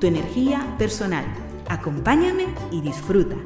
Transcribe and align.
tu 0.00 0.06
energía 0.06 0.76
personal. 0.78 1.26
Acompáñame 1.68 2.46
y 2.72 2.80
disfruta. 2.80 3.36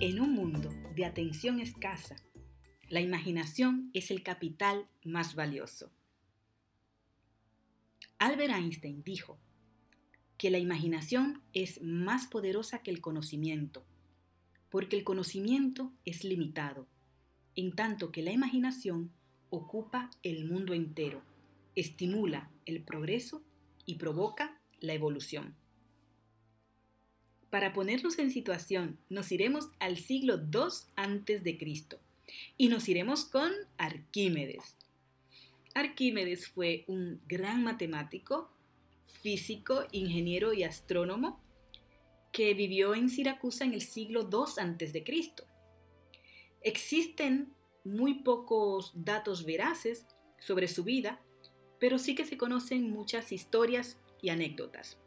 En 0.00 0.20
un 0.20 0.34
mundo 0.34 0.70
de 0.94 1.04
atención 1.04 1.58
escasa, 1.58 2.14
la 2.88 3.00
imaginación 3.00 3.90
es 3.92 4.12
el 4.12 4.22
capital 4.22 4.86
más 5.04 5.34
valioso. 5.34 5.90
Albert 8.20 8.54
Einstein 8.54 9.02
dijo 9.02 9.40
que 10.36 10.50
la 10.50 10.58
imaginación 10.58 11.42
es 11.52 11.82
más 11.82 12.28
poderosa 12.28 12.84
que 12.84 12.92
el 12.92 13.00
conocimiento, 13.00 13.84
porque 14.70 14.96
el 14.96 15.02
conocimiento 15.02 15.92
es 16.04 16.22
limitado 16.22 16.86
en 17.56 17.72
tanto 17.72 18.12
que 18.12 18.22
la 18.22 18.30
imaginación 18.30 19.10
ocupa 19.50 20.10
el 20.22 20.44
mundo 20.44 20.74
entero, 20.74 21.22
estimula 21.74 22.50
el 22.66 22.82
progreso 22.82 23.42
y 23.86 23.94
provoca 23.94 24.60
la 24.80 24.94
evolución. 24.94 25.54
Para 27.50 27.72
ponernos 27.72 28.18
en 28.18 28.30
situación, 28.30 28.98
nos 29.08 29.32
iremos 29.32 29.68
al 29.78 29.96
siglo 29.96 30.36
II 30.36 30.68
antes 30.96 31.42
de 31.44 31.56
Cristo 31.56 31.98
y 32.58 32.68
nos 32.68 32.88
iremos 32.88 33.24
con 33.24 33.50
Arquímedes. 33.78 34.76
Arquímedes 35.74 36.48
fue 36.48 36.84
un 36.88 37.22
gran 37.26 37.62
matemático, 37.62 38.50
físico, 39.06 39.86
ingeniero 39.92 40.52
y 40.52 40.64
astrónomo 40.64 41.40
que 42.32 42.52
vivió 42.52 42.94
en 42.94 43.08
Siracusa 43.08 43.64
en 43.64 43.72
el 43.72 43.80
siglo 43.80 44.28
II 44.30 44.52
antes 44.58 44.92
de 44.92 45.02
Cristo. 45.02 45.44
Existen 46.60 47.54
muy 47.88 48.22
pocos 48.22 48.92
datos 48.94 49.44
veraces 49.44 50.06
sobre 50.38 50.68
su 50.68 50.84
vida, 50.84 51.20
pero 51.78 51.98
sí 51.98 52.14
que 52.14 52.24
se 52.24 52.38
conocen 52.38 52.90
muchas 52.90 53.32
historias 53.32 53.98
y 54.20 54.30
anécdotas. 54.30 54.98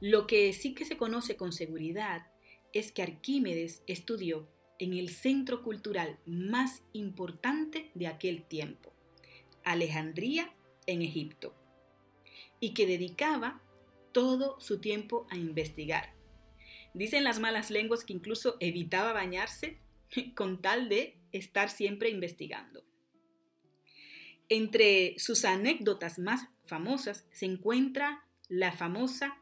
Lo 0.00 0.26
que 0.26 0.52
sí 0.52 0.74
que 0.74 0.84
se 0.84 0.96
conoce 0.96 1.36
con 1.36 1.52
seguridad 1.52 2.26
es 2.72 2.90
que 2.90 3.02
Arquímedes 3.02 3.82
estudió 3.86 4.48
en 4.78 4.94
el 4.94 5.10
centro 5.10 5.62
cultural 5.62 6.18
más 6.26 6.82
importante 6.92 7.90
de 7.94 8.08
aquel 8.08 8.42
tiempo, 8.42 8.92
Alejandría 9.64 10.52
en 10.86 11.02
Egipto, 11.02 11.54
y 12.58 12.74
que 12.74 12.86
dedicaba 12.86 13.62
todo 14.12 14.58
su 14.60 14.80
tiempo 14.80 15.26
a 15.30 15.36
investigar. 15.36 16.14
Dicen 16.94 17.24
las 17.24 17.38
malas 17.38 17.70
lenguas 17.70 18.04
que 18.04 18.12
incluso 18.12 18.56
evitaba 18.60 19.12
bañarse 19.12 19.78
con 20.34 20.60
tal 20.60 20.88
de 20.88 21.16
estar 21.32 21.70
siempre 21.70 22.10
investigando. 22.10 22.84
Entre 24.48 25.14
sus 25.18 25.44
anécdotas 25.44 26.18
más 26.18 26.48
famosas 26.64 27.26
se 27.32 27.46
encuentra 27.46 28.24
la 28.48 28.72
famosa 28.72 29.38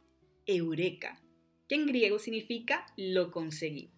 Eureka, 0.47 1.21
que 1.69 1.75
en 1.75 1.87
griego 1.87 2.19
significa 2.19 2.87
lo 2.97 3.31
conseguí. 3.31 3.91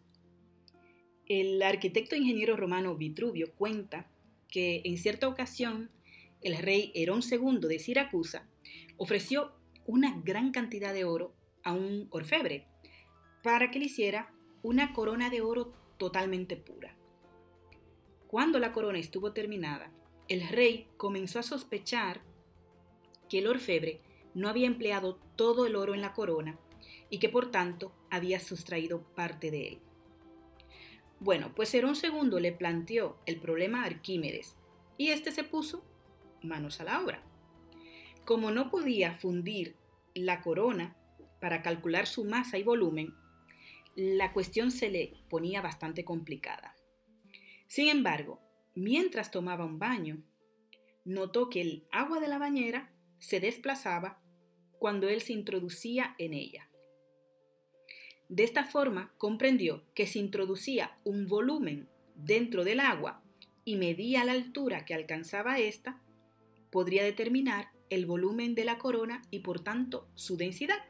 El 1.27 1.63
arquitecto 1.63 2.17
ingeniero 2.17 2.57
romano 2.57 2.97
Vitruvio 2.97 3.55
cuenta 3.55 4.11
que 4.49 4.83
en 4.85 4.99
cierta 4.99 5.29
ocasión 5.29 5.91
el 6.41 6.57
rey 6.57 6.93
Herón 6.95 7.21
II 7.23 7.61
de 7.69 7.79
Siracusa 7.79 8.49
ofreció 8.97 9.53
una 9.87 10.21
gran 10.25 10.51
cantidad 10.51 10.93
de 10.93 11.05
oro 11.05 11.35
a 11.63 11.73
un 11.73 12.07
orfebre 12.11 12.67
para 13.43 13.71
que 13.71 13.79
le 13.79 13.87
hiciera 13.87 14.33
una 14.63 14.93
corona 14.93 15.31
de 15.31 15.41
oro 15.41 15.73
totalmente 15.99 16.57
pura. 16.57 16.97
Cuando 18.33 18.59
la 18.59 18.73
corona 18.73 18.99
estuvo 18.99 19.35
terminada, 19.35 19.93
el 20.27 20.49
rey 20.49 20.89
comenzó 20.97 21.39
a 21.39 21.43
sospechar 21.43 22.23
que 23.29 23.41
el 23.41 23.47
orfebre 23.47 24.01
no 24.33 24.49
había 24.49 24.67
empleado 24.67 25.17
todo 25.37 25.67
el 25.67 25.77
oro 25.77 25.93
en 25.93 26.01
la 26.01 26.15
corona 26.15 26.59
y 27.11 27.19
que 27.19 27.29
por 27.29 27.51
tanto 27.51 27.93
había 28.09 28.41
sustraído 28.41 29.03
parte 29.15 29.51
de 29.51 29.69
él. 29.69 29.79
Bueno, 31.21 31.53
pues 31.55 31.75
Herón 31.75 31.95
II 31.95 32.41
le 32.41 32.53
planteó 32.53 33.19
el 33.27 33.39
problema 33.39 33.83
a 33.83 33.85
Arquímedes 33.89 34.57
y 34.97 35.09
éste 35.11 35.31
se 35.31 35.45
puso 35.45 35.85
manos 36.41 36.81
a 36.81 36.85
la 36.85 37.03
obra. 37.03 37.23
Como 38.25 38.51
no 38.51 38.71
podía 38.71 39.13
fundir 39.13 39.77
la 40.15 40.41
corona 40.41 40.97
para 41.39 41.61
calcular 41.61 42.07
su 42.07 42.25
masa 42.25 42.57
y 42.57 42.63
volumen, 42.63 43.15
la 43.95 44.33
cuestión 44.33 44.71
se 44.71 44.89
le 44.89 45.19
ponía 45.29 45.61
bastante 45.61 46.03
complicada. 46.03 46.75
Sin 47.73 47.89
embargo, 47.89 48.39
mientras 48.75 49.31
tomaba 49.31 49.65
un 49.65 49.79
baño, 49.79 50.23
notó 51.07 51.49
que 51.49 51.63
el 51.63 51.87
agua 51.91 52.21
de 52.21 52.29
la 52.29 52.37
bañera 52.37 52.93
se 53.19 53.41
desplazaba 53.41 54.21
cuando 54.79 55.09
él 55.09 55.23
se 55.23 55.33
introducía 55.33 56.15
en 56.19 56.35
ella. 56.35 56.69
De 58.29 58.45
esta 58.45 58.65
forma 58.65 59.15
comprendió 59.17 59.85
que 59.95 60.07
si 60.07 60.19
introducía 60.19 60.99
un 61.05 61.27
volumen 61.27 61.89
dentro 62.15 62.63
del 62.63 62.79
agua 62.79 63.23
y 63.65 63.77
medía 63.77 64.23
la 64.27 64.33
altura 64.33 64.85
que 64.85 64.93
alcanzaba 64.93 65.59
ésta, 65.59 65.99
podría 66.71 67.03
determinar 67.03 67.71
el 67.89 68.05
volumen 68.05 68.55
de 68.55 68.67
la 68.67 68.77
corona 68.77 69.23
y 69.31 69.39
por 69.39 69.65
tanto 69.65 70.11
su 70.15 70.37
densidad. 70.37 70.85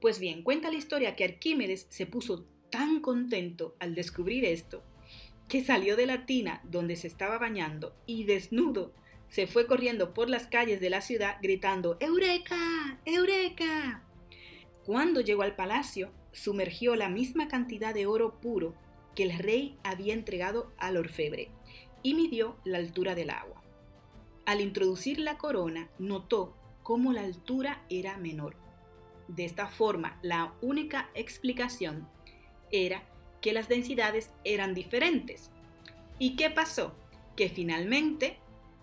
Pues 0.00 0.18
bien, 0.18 0.42
cuenta 0.42 0.72
la 0.72 0.78
historia 0.78 1.14
que 1.14 1.22
Arquímedes 1.22 1.86
se 1.88 2.06
puso 2.06 2.48
tan 2.68 3.00
contento 3.00 3.76
al 3.78 3.94
descubrir 3.94 4.44
esto, 4.44 4.82
que 5.52 5.62
salió 5.62 5.96
de 5.96 6.06
la 6.06 6.24
tina 6.24 6.62
donde 6.64 6.96
se 6.96 7.06
estaba 7.06 7.36
bañando 7.36 7.94
y 8.06 8.24
desnudo 8.24 8.94
se 9.28 9.46
fue 9.46 9.66
corriendo 9.66 10.14
por 10.14 10.30
las 10.30 10.46
calles 10.46 10.80
de 10.80 10.88
la 10.88 11.02
ciudad 11.02 11.36
gritando 11.42 11.98
¡Eureka! 12.00 12.98
¡Eureka! 13.04 14.02
Cuando 14.86 15.20
llegó 15.20 15.42
al 15.42 15.54
palacio, 15.54 16.10
sumergió 16.32 16.96
la 16.96 17.10
misma 17.10 17.48
cantidad 17.48 17.92
de 17.92 18.06
oro 18.06 18.40
puro 18.40 18.74
que 19.14 19.24
el 19.24 19.38
rey 19.38 19.76
había 19.84 20.14
entregado 20.14 20.72
al 20.78 20.96
orfebre 20.96 21.50
y 22.02 22.14
midió 22.14 22.56
la 22.64 22.78
altura 22.78 23.14
del 23.14 23.28
agua. 23.28 23.62
Al 24.46 24.62
introducir 24.62 25.18
la 25.18 25.36
corona, 25.36 25.90
notó 25.98 26.56
cómo 26.82 27.12
la 27.12 27.24
altura 27.24 27.84
era 27.90 28.16
menor 28.16 28.56
de 29.28 29.44
esta 29.44 29.68
forma, 29.68 30.18
la 30.22 30.54
única 30.62 31.10
explicación 31.14 32.08
era 32.70 33.02
que 33.42 33.52
las 33.52 33.68
densidades 33.68 34.30
eran 34.44 34.72
diferentes. 34.72 35.50
¿Y 36.18 36.36
qué 36.36 36.48
pasó? 36.48 36.94
Que 37.36 37.50
finalmente 37.50 38.38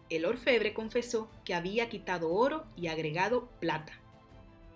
el 0.09 0.25
orfebre 0.25 0.73
confesó 0.73 1.31
que 1.45 1.55
había 1.55 1.89
quitado 1.89 2.31
oro 2.31 2.65
y 2.75 2.87
agregado 2.87 3.49
plata. 3.59 3.93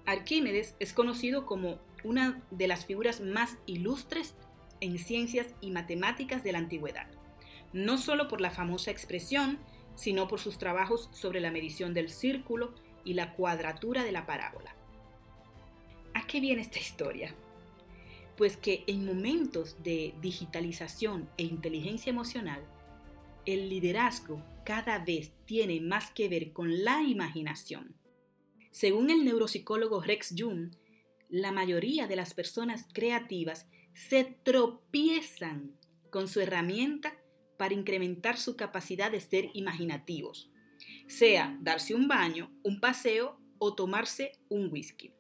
Arquímedes 0.06 0.76
es 0.80 0.94
conocido 0.94 1.46
como 1.46 1.80
una 2.04 2.42
de 2.50 2.68
las 2.68 2.86
figuras 2.86 3.22
más 3.22 3.58
ilustres 3.66 4.36
en 4.80 4.98
ciencias 4.98 5.48
y 5.62 5.72
matemáticas 5.72 6.44
de 6.44 6.52
la 6.52 6.60
antigüedad, 6.60 7.08
no 7.74 7.98
solo 7.98 8.28
por 8.28 8.42
la 8.42 8.52
famosa 8.52 8.92
expresión, 8.92 9.60
sino 9.96 10.28
por 10.28 10.40
sus 10.40 10.58
trabajos 10.58 11.10
sobre 11.14 11.40
la 11.40 11.52
medición 11.52 11.94
del 11.94 12.10
círculo 12.10 12.74
y 13.04 13.14
la 13.14 13.34
cuadratura 13.34 14.04
de 14.04 14.12
la 14.12 14.26
parábola. 14.26 14.76
¿A 16.14 16.26
qué 16.28 16.40
viene 16.40 16.62
esta 16.62 16.80
historia? 16.80 17.36
Pues 18.38 18.58
que 18.58 18.84
en 18.88 19.06
momentos 19.06 19.82
de 19.84 20.16
digitalización 20.22 21.30
e 21.38 21.44
inteligencia 21.44 22.10
emocional, 22.10 22.66
el 23.46 23.70
liderazgo 23.70 24.44
cada 24.66 25.00
vez 25.00 25.34
tiene 25.46 25.82
más 25.82 26.12
que 26.12 26.30
ver 26.30 26.54
con 26.54 26.84
la 26.84 27.04
imaginación. 27.04 27.96
Según 28.72 29.10
el 29.10 29.24
neuropsicólogo 29.24 30.02
Rex 30.02 30.34
Jung, 30.38 30.72
la 31.30 31.52
mayoría 31.52 32.08
de 32.08 32.16
las 32.16 32.34
personas 32.34 32.88
creativas 32.94 33.68
se 33.94 34.24
tropiezan 34.44 35.78
con 36.10 36.28
su 36.28 36.40
herramienta 36.40 37.18
para 37.58 37.74
incrementar 37.74 38.38
su 38.38 38.56
capacidad 38.56 39.12
de 39.12 39.20
ser 39.20 39.50
imaginativos, 39.54 40.52
sea 41.08 41.58
darse 41.62 41.96
un 41.96 42.08
baño, 42.08 42.52
un 42.64 42.80
paseo 42.80 43.40
o 43.58 43.76
tomarse 43.76 44.34
un 44.50 44.72
whisky. 44.72 45.14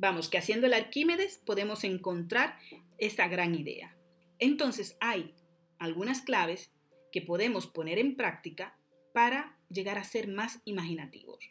Vamos, 0.00 0.30
que 0.30 0.38
haciendo 0.38 0.66
el 0.66 0.72
Arquímedes 0.72 1.36
podemos 1.44 1.84
encontrar 1.84 2.58
esa 2.96 3.28
gran 3.28 3.54
idea. 3.54 3.94
Entonces 4.38 4.96
hay 4.98 5.34
algunas 5.78 6.22
claves 6.22 6.72
que 7.12 7.20
podemos 7.20 7.66
poner 7.66 7.98
en 7.98 8.16
práctica 8.16 8.78
para 9.12 9.58
llegar 9.68 9.98
a 9.98 10.04
ser 10.04 10.26
más 10.26 10.62
imaginativos. 10.64 11.50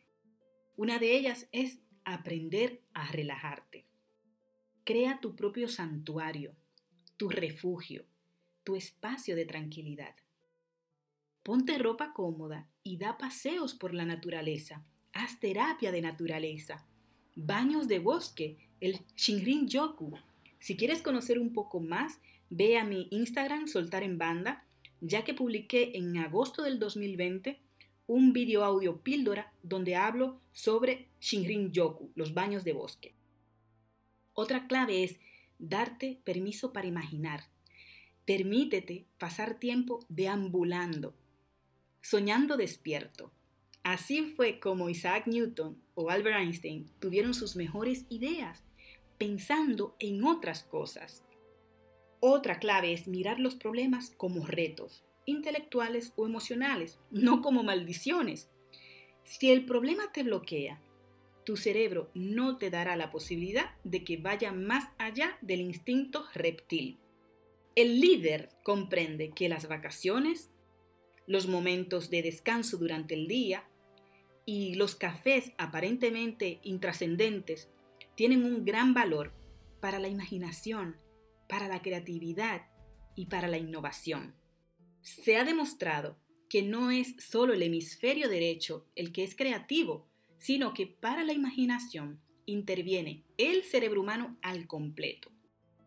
Una 0.78 0.98
de 0.98 1.16
ellas 1.16 1.48
es 1.52 1.78
aprender 2.06 2.82
a 2.96 3.12
relajarte. 3.12 3.86
Crea 4.84 5.20
tu 5.22 5.36
propio 5.36 5.68
santuario, 5.68 6.56
tu 7.18 7.30
refugio, 7.30 8.08
tu 8.64 8.76
espacio 8.76 9.36
de 9.36 9.46
tranquilidad. 9.46 10.16
Ponte 11.44 11.78
ropa 11.78 12.14
cómoda 12.14 12.68
y 12.82 12.98
da 12.98 13.16
paseos 13.20 13.76
por 13.76 13.94
la 13.94 14.06
naturaleza. 14.06 14.84
Haz 15.14 15.40
terapia 15.40 15.92
de 15.92 16.02
naturaleza. 16.02 16.88
Baños 17.42 17.88
de 17.88 18.00
bosque, 18.00 18.58
el 18.82 19.00
Shinrin 19.16 19.70
Yoku. 19.70 20.12
Si 20.60 20.76
quieres 20.76 21.02
conocer 21.02 21.40
un 21.40 21.54
poco 21.54 21.80
más, 21.80 22.20
ve 22.50 22.78
a 22.78 22.84
mi 22.84 23.08
Instagram 23.12 23.70
Soltar 23.70 24.04
en 24.04 24.18
Banda, 24.18 24.66
ya 25.00 25.24
que 25.24 25.34
publiqué 25.34 25.98
en 25.98 26.18
agosto 26.18 26.64
del 26.64 26.80
2020 26.80 27.58
un 28.08 28.34
video 28.34 28.66
audio 28.66 28.98
píldora 28.98 29.54
donde 29.64 29.96
hablo 29.96 30.42
sobre 30.52 31.08
Shinrin 31.22 31.72
Yoku, 31.72 32.12
los 32.14 32.34
baños 32.34 32.66
de 32.66 32.74
bosque. 32.74 33.14
Otra 34.34 34.68
clave 34.68 35.06
es 35.06 35.16
darte 35.60 36.20
permiso 36.26 36.74
para 36.74 36.88
imaginar. 36.88 37.46
Permítete 38.26 39.06
pasar 39.18 39.60
tiempo 39.60 40.06
deambulando, 40.10 41.14
soñando 42.02 42.58
despierto. 42.58 43.32
Así 43.84 44.34
fue 44.36 44.60
como 44.60 44.90
Isaac 44.90 45.26
Newton 45.26 45.82
o 46.00 46.10
Albert 46.10 46.38
Einstein 46.38 46.90
tuvieron 47.00 47.34
sus 47.34 47.58
mejores 47.58 48.06
ideas, 48.08 48.64
pensando 49.18 49.98
en 50.00 50.24
otras 50.24 50.64
cosas. 50.64 51.26
Otra 52.22 52.58
clave 52.58 52.94
es 52.94 53.10
mirar 53.10 53.38
los 53.38 53.56
problemas 53.56 54.14
como 54.16 54.46
retos, 54.46 55.04
intelectuales 55.26 56.14
o 56.16 56.26
emocionales, 56.26 57.00
no 57.12 57.42
como 57.42 57.64
maldiciones. 57.64 58.50
Si 59.26 59.52
el 59.52 59.66
problema 59.66 60.14
te 60.14 60.24
bloquea, 60.24 60.80
tu 61.44 61.58
cerebro 61.58 62.10
no 62.14 62.58
te 62.58 62.70
dará 62.70 62.96
la 62.96 63.12
posibilidad 63.12 63.72
de 63.84 64.06
que 64.06 64.16
vaya 64.16 64.54
más 64.54 64.86
allá 65.00 65.38
del 65.42 65.60
instinto 65.60 66.24
reptil. 66.34 66.98
El 67.76 68.00
líder 68.00 68.52
comprende 68.64 69.32
que 69.32 69.50
las 69.50 69.68
vacaciones, 69.68 70.50
los 71.28 71.48
momentos 71.48 72.10
de 72.10 72.22
descanso 72.22 72.78
durante 72.78 73.16
el 73.16 73.28
día 73.28 73.66
y 74.50 74.74
los 74.74 74.96
cafés 74.96 75.52
aparentemente 75.60 76.60
intrascendentes 76.64 77.70
tienen 78.16 78.44
un 78.44 78.66
gran 78.66 78.96
valor 78.96 79.32
para 79.80 80.00
la 80.00 80.08
imaginación, 80.08 80.98
para 81.48 81.68
la 81.68 81.84
creatividad 81.84 82.64
y 83.16 83.28
para 83.28 83.48
la 83.48 83.60
innovación. 83.60 84.34
Se 85.02 85.38
ha 85.38 85.44
demostrado 85.44 86.18
que 86.50 86.64
no 86.64 86.90
es 86.90 87.14
solo 87.20 87.54
el 87.54 87.62
hemisferio 87.62 88.28
derecho 88.28 88.88
el 88.96 89.12
que 89.12 89.24
es 89.24 89.36
creativo, 89.36 90.08
sino 90.40 90.74
que 90.74 90.88
para 90.88 91.24
la 91.24 91.34
imaginación 91.34 92.20
interviene 92.48 93.26
el 93.38 93.62
cerebro 93.62 94.02
humano 94.02 94.36
al 94.42 94.66
completo. 94.66 95.30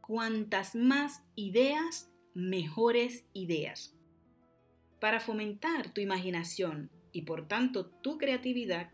Cuantas 0.00 0.76
más 0.76 1.24
ideas, 1.34 2.12
mejores 2.32 3.24
ideas. 3.32 3.96
Para 5.00 5.18
fomentar 5.18 5.92
tu 5.92 6.00
imaginación 6.00 6.92
y 7.12 7.22
por 7.22 7.46
tanto 7.46 7.86
tu 7.86 8.18
creatividad, 8.18 8.90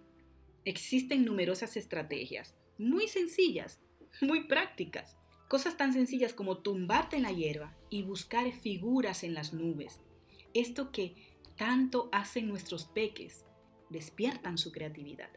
existen 0.64 1.24
numerosas 1.24 1.76
estrategias, 1.76 2.56
muy 2.76 3.08
sencillas, 3.08 3.80
muy 4.20 4.44
prácticas. 4.44 5.16
Cosas 5.48 5.76
tan 5.76 5.92
sencillas 5.92 6.34
como 6.34 6.58
tumbarte 6.58 7.16
en 7.16 7.22
la 7.22 7.32
hierba 7.32 7.74
y 7.88 8.02
buscar 8.02 8.52
figuras 8.52 9.24
en 9.24 9.34
las 9.34 9.54
nubes. 9.54 10.02
Esto 10.52 10.92
que 10.92 11.14
tanto 11.56 12.08
hacen 12.12 12.48
nuestros 12.48 12.84
peques, 12.84 13.46
despiertan 13.88 14.58
su 14.58 14.72
creatividad. 14.72 15.30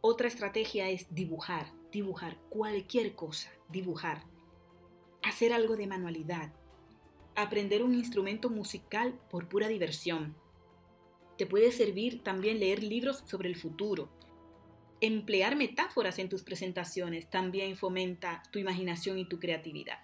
Otra 0.00 0.26
estrategia 0.26 0.90
es 0.90 1.14
dibujar, 1.14 1.72
dibujar 1.92 2.36
cualquier 2.48 3.14
cosa, 3.14 3.50
dibujar. 3.68 4.24
Hacer 5.22 5.52
algo 5.52 5.76
de 5.76 5.86
manualidad. 5.86 6.52
Aprender 7.36 7.84
un 7.84 7.94
instrumento 7.94 8.50
musical 8.50 9.18
por 9.30 9.48
pura 9.48 9.68
diversión. 9.68 10.34
Te 11.38 11.46
puede 11.46 11.72
servir 11.72 12.22
también 12.22 12.60
leer 12.60 12.82
libros 12.82 13.24
sobre 13.26 13.48
el 13.48 13.56
futuro. 13.56 14.10
Emplear 15.00 15.56
metáforas 15.56 16.18
en 16.18 16.28
tus 16.28 16.42
presentaciones 16.42 17.28
también 17.28 17.76
fomenta 17.76 18.42
tu 18.52 18.58
imaginación 18.58 19.18
y 19.18 19.24
tu 19.24 19.38
creatividad. 19.38 19.98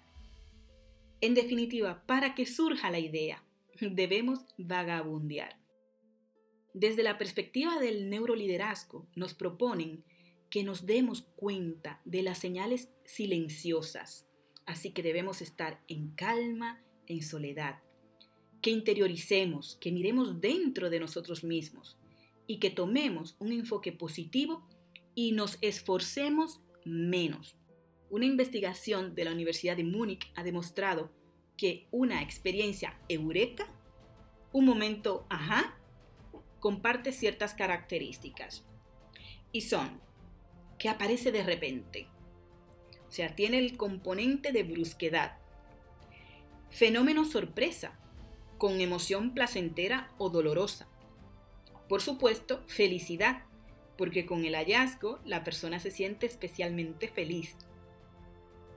En 1.21 1.33
definitiva, 1.33 2.03
para 2.05 2.35
que 2.35 2.45
surja 2.45 2.91
la 2.91 2.99
idea, 2.99 3.43
debemos 3.79 4.45
vagabundear. 4.57 5.57
Desde 6.73 7.03
la 7.03 7.17
perspectiva 7.17 7.79
del 7.79 8.09
neuroliderazgo, 8.09 9.07
nos 9.15 9.33
proponen 9.33 10.03
que 10.49 10.63
nos 10.63 10.85
demos 10.85 11.23
cuenta 11.35 12.01
de 12.05 12.23
las 12.23 12.37
señales 12.37 12.89
silenciosas, 13.05 14.27
así 14.65 14.91
que 14.91 15.03
debemos 15.03 15.41
estar 15.41 15.81
en 15.87 16.11
calma, 16.11 16.83
en 17.07 17.21
soledad, 17.21 17.79
que 18.61 18.71
interioricemos, 18.71 19.77
que 19.79 19.91
miremos 19.91 20.41
dentro 20.41 20.89
de 20.89 20.99
nosotros 20.99 21.43
mismos 21.43 21.97
y 22.47 22.57
que 22.57 22.69
tomemos 22.69 23.35
un 23.39 23.51
enfoque 23.51 23.91
positivo 23.91 24.67
y 25.15 25.31
nos 25.31 25.57
esforcemos 25.61 26.61
menos. 26.85 27.55
Una 28.09 28.25
investigación 28.25 29.15
de 29.15 29.25
la 29.25 29.31
Universidad 29.31 29.77
de 29.77 29.83
Múnich 29.83 30.31
ha 30.35 30.43
demostrado 30.43 31.11
que 31.57 31.87
una 31.91 32.21
experiencia 32.21 32.99
eureka, 33.07 33.67
un 34.51 34.65
momento 34.65 35.27
ajá, 35.29 35.77
comparte 36.59 37.11
ciertas 37.11 37.53
características. 37.53 38.65
Y 39.51 39.61
son 39.61 40.01
que 40.77 40.89
aparece 40.89 41.31
de 41.31 41.43
repente. 41.43 42.07
O 43.07 43.11
sea, 43.11 43.35
tiene 43.35 43.59
el 43.59 43.77
componente 43.77 44.51
de 44.51 44.63
brusquedad. 44.63 45.37
Fenómeno 46.69 47.25
sorpresa, 47.25 47.99
con 48.59 48.81
emoción 48.81 49.33
placentera 49.33 50.11
o 50.19 50.29
dolorosa. 50.29 50.87
Por 51.87 52.01
supuesto, 52.01 52.61
felicidad, 52.67 53.45
porque 53.97 54.27
con 54.27 54.45
el 54.45 54.53
hallazgo 54.53 55.19
la 55.25 55.43
persona 55.43 55.79
se 55.79 55.89
siente 55.89 56.27
especialmente 56.27 57.07
feliz. 57.07 57.55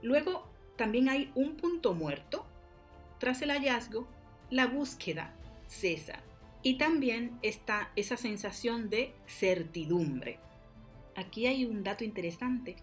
Luego, 0.01 0.47
también 0.75 1.09
hay 1.09 1.31
un 1.35 1.55
punto 1.55 1.93
muerto. 1.93 2.47
Tras 3.19 3.43
el 3.43 3.51
hallazgo, 3.51 4.07
la 4.49 4.65
búsqueda 4.65 5.35
cesa 5.67 6.23
y 6.63 6.77
también 6.77 7.37
está 7.41 7.91
esa 7.95 8.17
sensación 8.17 8.89
de 8.89 9.13
certidumbre. 9.27 10.39
Aquí 11.15 11.45
hay 11.45 11.65
un 11.65 11.83
dato 11.83 12.03
interesante 12.03 12.77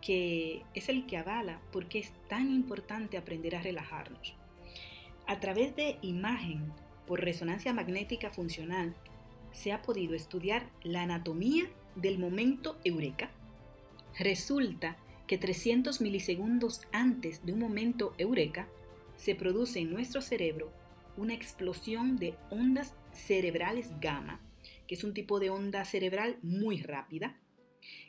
que 0.00 0.62
es 0.74 0.88
el 0.88 1.06
que 1.06 1.18
avala 1.18 1.60
por 1.72 1.88
qué 1.88 1.98
es 1.98 2.10
tan 2.28 2.50
importante 2.50 3.18
aprender 3.18 3.54
a 3.54 3.62
relajarnos. 3.62 4.34
A 5.28 5.40
través 5.40 5.76
de 5.76 5.98
imagen 6.00 6.72
por 7.06 7.20
resonancia 7.20 7.74
magnética 7.74 8.30
funcional 8.30 8.94
se 9.52 9.72
ha 9.72 9.82
podido 9.82 10.14
estudiar 10.14 10.70
la 10.82 11.02
anatomía 11.02 11.68
del 11.96 12.18
momento 12.18 12.78
eureka. 12.82 13.30
Resulta 14.18 14.96
que 15.26 15.36
300 15.36 16.00
milisegundos 16.00 16.80
antes 16.92 17.44
de 17.44 17.52
un 17.52 17.58
momento 17.58 18.14
eureka 18.16 18.70
se 19.16 19.34
produce 19.34 19.80
en 19.80 19.92
nuestro 19.92 20.22
cerebro 20.22 20.72
una 21.18 21.34
explosión 21.34 22.16
de 22.16 22.34
ondas 22.48 22.94
cerebrales 23.12 24.00
gamma, 24.00 24.40
que 24.86 24.94
es 24.94 25.04
un 25.04 25.12
tipo 25.12 25.40
de 25.40 25.50
onda 25.50 25.84
cerebral 25.84 26.38
muy 26.42 26.80
rápida. 26.80 27.38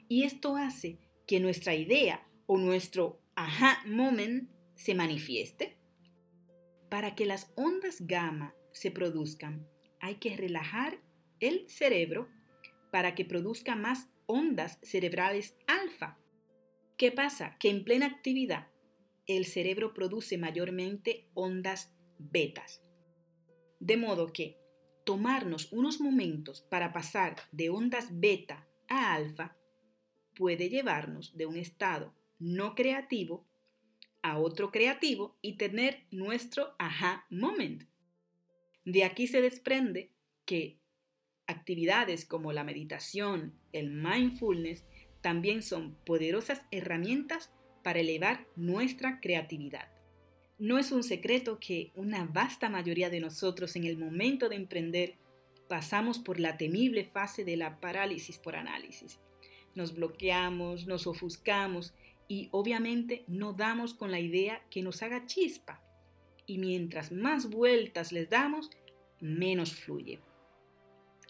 Y 0.08 0.24
esto 0.24 0.56
hace 0.56 1.00
que 1.28 1.42
nuestra 1.42 1.76
idea 1.76 2.26
o 2.46 2.58
nuestro 2.58 3.20
aha 3.36 3.84
moment 3.86 4.50
se 4.76 4.96
manifieste. 4.96 5.79
Para 6.90 7.16
que 7.16 7.26
las 7.26 7.52
ondas 7.56 8.08
gamma 8.08 8.56
se 8.72 8.92
produzcan, 8.92 9.68
hay 10.00 10.16
que 10.16 10.36
relajar 10.36 11.00
el 11.40 11.70
cerebro 11.70 12.28
para 12.92 13.16
que 13.16 13.26
produzca 13.26 13.76
más 13.76 14.10
ondas 14.26 14.80
cerebrales 14.82 15.56
alfa. 15.68 16.18
¿Qué 16.98 17.12
pasa? 17.12 17.58
Que 17.60 17.70
en 17.70 17.84
plena 17.84 18.08
actividad 18.08 18.68
el 19.28 19.46
cerebro 19.46 19.94
produce 19.94 20.38
mayormente 20.38 21.30
ondas 21.36 21.94
betas. 22.18 22.82
De 23.80 23.96
modo 23.96 24.34
que 24.34 24.58
tomarnos 25.06 25.72
unos 25.72 26.02
momentos 26.02 26.62
para 26.62 26.92
pasar 26.92 27.36
de 27.52 27.70
ondas 27.70 28.08
beta 28.12 28.68
a 28.88 29.14
alfa 29.14 29.56
puede 30.36 30.70
llevarnos 30.70 31.38
de 31.38 31.46
un 31.46 31.58
estado 31.58 32.14
no 32.40 32.74
creativo 32.76 33.46
a 34.22 34.38
otro 34.38 34.72
creativo 34.72 35.38
y 35.42 35.54
tener 35.58 36.04
nuestro 36.12 36.76
aha 36.80 37.26
moment. 37.30 37.84
De 38.86 39.04
aquí 39.04 39.28
se 39.28 39.42
desprende 39.42 40.12
que 40.46 40.80
actividades 41.48 42.26
como 42.26 42.54
la 42.54 42.64
meditación, 42.64 43.54
el 43.72 43.92
mindfulness, 43.92 44.86
también 45.22 45.62
son 45.64 45.96
poderosas 46.06 46.62
herramientas 46.72 47.52
para 47.84 48.00
elevar 48.00 48.48
nuestra 48.56 49.20
creatividad. 49.20 49.90
No 50.58 50.78
es 50.78 50.92
un 50.92 51.04
secreto 51.04 51.60
que 51.60 51.92
una 51.96 52.26
vasta 52.26 52.70
mayoría 52.70 53.10
de 53.10 53.20
nosotros 53.20 53.76
en 53.76 53.86
el 53.86 53.98
momento 53.98 54.50
de 54.50 54.56
emprender 54.56 55.16
pasamos 55.68 56.20
por 56.20 56.40
la 56.40 56.58
temible 56.58 57.06
fase 57.06 57.46
de 57.46 57.56
la 57.56 57.80
parálisis 57.80 58.38
por 58.38 58.56
análisis. 58.56 59.20
Nos 59.76 59.94
bloqueamos, 59.94 60.88
nos 60.88 61.08
ofuscamos 61.08 61.94
y 62.30 62.48
obviamente 62.52 63.26
no 63.28 63.54
damos 63.54 63.96
con 63.96 64.12
la 64.12 64.20
idea 64.20 64.62
que 64.70 64.84
nos 64.84 65.02
haga 65.02 65.26
chispa. 65.26 65.82
Y 66.46 66.60
mientras 66.60 67.12
más 67.12 67.50
vueltas 67.50 68.12
les 68.12 68.30
damos, 68.30 68.70
menos 69.20 69.74
fluye. 69.74 70.20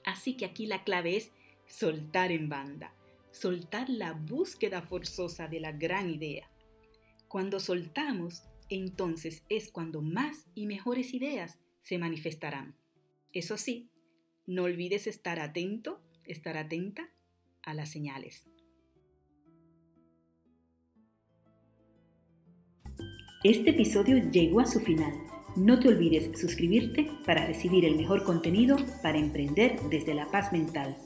Así 0.06 0.36
que 0.36 0.46
aquí 0.46 0.68
la 0.68 0.84
clave 0.84 1.16
es 1.16 1.32
soltar 1.68 2.32
en 2.32 2.50
banda, 2.50 2.94
soltar 3.32 3.90
la 3.90 4.12
búsqueda 4.12 4.82
forzosa 4.82 5.48
de 5.48 5.62
la 5.62 5.72
gran 5.72 6.10
idea. 6.10 6.50
Cuando 7.30 7.62
soltamos, 7.62 8.44
entonces 8.70 9.46
es 9.48 9.72
cuando 9.72 10.02
más 10.02 10.48
y 10.54 10.66
mejores 10.66 11.14
ideas 11.14 11.60
se 11.82 11.98
manifestarán. 11.98 12.76
Eso 13.32 13.58
sí, 13.58 13.90
no 14.46 14.64
olvides 14.64 15.08
estar 15.08 15.40
atento, 15.40 16.02
estar 16.26 16.58
atenta 16.58 17.10
a 17.64 17.74
las 17.74 17.90
señales. 17.90 18.50
Este 23.42 23.70
episodio 23.70 24.18
llegó 24.32 24.60
a 24.60 24.66
su 24.66 24.82
final. 24.82 25.14
No 25.56 25.80
te 25.80 25.88
olvides 25.88 26.38
suscribirte 26.38 27.10
para 27.26 27.46
recibir 27.46 27.86
el 27.86 27.96
mejor 27.96 28.26
contenido 28.26 28.76
para 29.02 29.18
emprender 29.18 29.80
desde 29.90 30.14
la 30.14 30.30
paz 30.30 30.52
mental. 30.52 30.98